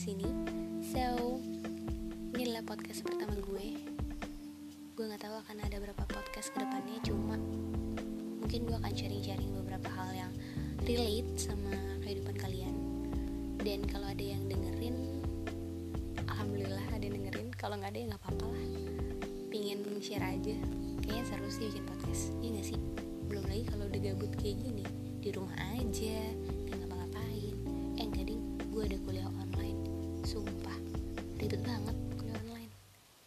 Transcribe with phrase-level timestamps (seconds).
[0.00, 0.28] sini.
[0.92, 1.40] So,
[2.36, 3.80] ini adalah podcast pertama gue.
[4.92, 7.40] Gue nggak tahu akan ada berapa podcast ke depannya, cuma
[8.44, 10.32] mungkin gue akan sharing-sharing beberapa hal yang
[10.84, 11.72] relate sama
[12.04, 12.76] kehidupan kalian.
[13.64, 15.24] Dan kalau ada yang dengerin,
[16.28, 17.48] alhamdulillah ada yang dengerin.
[17.56, 18.64] Kalau nggak ada ya nggak apa-apa lah.
[19.48, 20.56] Pingin share aja.
[21.00, 22.22] Kayaknya seru sih bikin podcast.
[22.44, 22.80] Iya nggak sih?
[23.32, 24.84] Belum lagi kalau udah gabut kayak gini
[25.20, 26.20] di rumah aja
[28.80, 29.76] gue ada kuliah online
[30.24, 30.72] sumpah
[31.36, 32.72] ribet banget kuliah online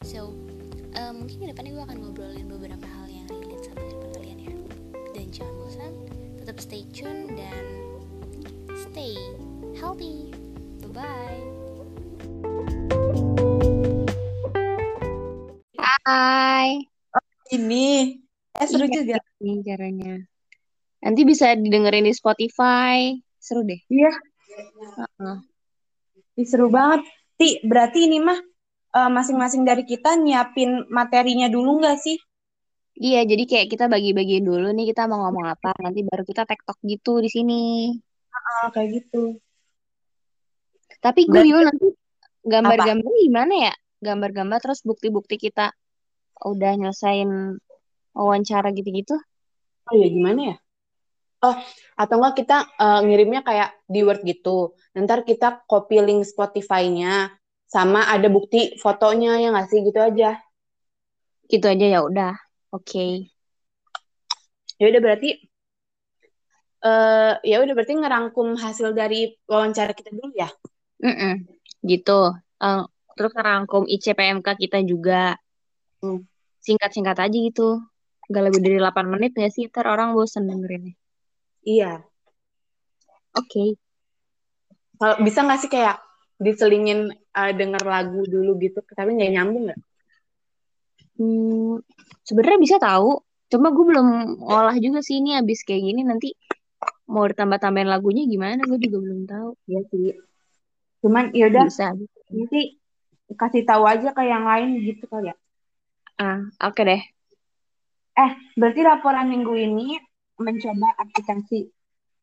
[0.02, 0.34] so
[0.98, 4.54] uh, mungkin ke depannya gue akan ngobrolin beberapa hal yang relate sama kehidupan kalian ya
[5.14, 5.94] dan jangan bosan
[6.42, 7.62] tetap stay tune dan
[8.74, 9.14] stay
[9.78, 10.34] healthy
[10.82, 11.42] bye bye
[16.04, 16.84] Hai,
[17.54, 18.18] Ini
[18.58, 18.96] eh seru Iya.
[18.98, 19.18] juga.
[19.40, 20.14] ini caranya.
[21.00, 23.14] Nanti bisa didengerin di Spotify.
[23.38, 23.78] Seru deh.
[23.88, 24.12] Iya,
[26.34, 27.06] Ih, seru banget.
[27.38, 28.40] Ti, berarti ini mah
[28.98, 32.18] eh, masing-masing dari kita nyiapin materinya dulu nggak sih?
[32.94, 35.74] Iya, jadi kayak kita bagi-bagi dulu nih kita mau ngomong apa.
[35.82, 37.62] Nanti baru kita tektok gitu di sini.
[38.34, 39.42] Ah, kayak gitu.
[41.02, 41.88] Tapi gue bingung nanti
[42.46, 43.74] gambar-gambar gimana ya?
[44.04, 45.74] Gambar-gambar terus bukti-bukti kita
[46.46, 47.58] udah nyelesain
[48.14, 49.18] wawancara gitu-gitu.
[49.90, 50.56] Oh ya gimana ya?
[51.44, 51.56] Oh,
[52.00, 54.80] atau enggak kita eh, ngirimnya kayak di Word gitu.
[54.96, 57.36] Ntar kita copy link Spotify-nya
[57.68, 60.40] sama ada bukti fotonya ya nggak sih gitu aja.
[61.52, 62.34] Gitu aja ya udah.
[62.72, 63.28] Oke.
[64.80, 65.30] Ya udah berarti
[66.84, 70.48] eh ya udah berarti ngerangkum hasil dari wawancara kita dulu ya.
[71.04, 71.44] Mm-mm.
[71.84, 72.20] Gitu.
[72.64, 72.84] Eh,
[73.20, 75.36] terus ngerangkum ICPMK kita juga.
[76.00, 76.24] Hmm.
[76.64, 77.84] Singkat-singkat aja gitu.
[78.32, 79.68] Gak lebih dari 8 menit ya sih?
[79.68, 80.96] Ntar orang bosen dengerinnya.
[81.64, 82.04] Iya.
[83.34, 83.80] Oke.
[85.00, 85.98] Kalau bisa nggak sih kayak
[86.38, 89.82] diselingin eh, denger lagu dulu gitu, tapi nggak nyambung nggak?
[91.18, 91.80] Hmm,
[92.26, 93.22] sebenarnya bisa tahu.
[93.52, 94.08] Cuma gue belum
[94.44, 96.34] ngolah juga sih ini abis kayak gini nanti
[97.06, 99.50] mau ditambah-tambahin lagunya gimana gue juga belum tahu.
[99.70, 100.18] Iya sih.
[101.06, 101.94] Cuman ya udah Bisa.
[102.34, 102.82] nanti
[103.34, 105.36] kasih tahu aja ke yang lain gitu kali ya.
[106.18, 107.02] Ah, oke deh.
[108.14, 109.98] Eh, berarti laporan minggu ini
[110.44, 111.72] mencoba aplikasi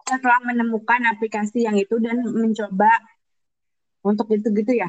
[0.04, 2.90] setelah menemukan aplikasi yang itu dan mencoba
[4.04, 4.88] untuk itu-gitu ya.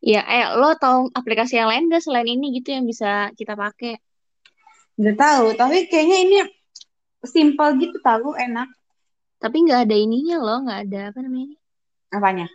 [0.00, 4.00] Ya, eh lo tahu aplikasi yang lain gak selain ini gitu yang bisa kita pakai?
[4.96, 6.36] Nggak tahu, tapi kayaknya ini
[7.24, 8.68] simple gitu tahu enak.
[9.40, 11.56] Tapi nggak ada ininya loh, nggak ada apa namanya?
[12.12, 12.46] Apanya?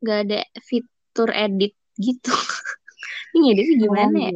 [0.00, 2.32] Nggak ada fitur edit gitu.
[3.36, 4.32] Ini edit sih gimana ya?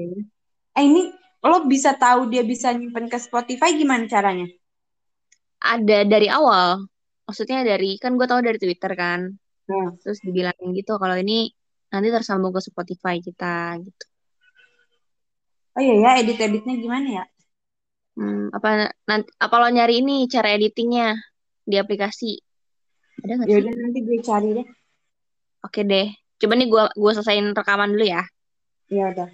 [0.76, 1.08] Eh ini
[1.40, 4.44] lo bisa tahu dia bisa nyimpen ke Spotify gimana caranya?
[5.60, 6.88] Ada dari awal.
[7.28, 9.20] Maksudnya dari kan gue tahu dari Twitter kan.
[9.68, 9.94] Hmm.
[10.00, 11.52] Terus dibilangin gitu kalau ini
[11.92, 14.04] nanti tersambung ke Spotify kita gitu.
[15.78, 17.24] Oh iya ya, edit-editnya gimana ya?
[18.18, 21.14] Hmm, apa nanti apa lo nyari ini cara editingnya
[21.62, 22.36] di aplikasi?
[23.22, 23.62] Ada nggak Ya sih?
[23.62, 24.66] udah nanti gue cari deh.
[25.62, 26.08] Oke deh.
[26.40, 28.24] Coba nih gua gua selesaiin rekaman dulu ya.
[28.90, 29.28] Ya udah.